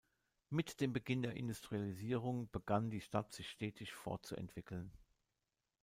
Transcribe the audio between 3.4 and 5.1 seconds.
stetig fortzuentwickeln.